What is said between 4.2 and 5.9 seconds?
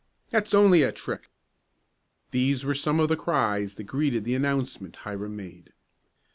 the announcement Hiram made.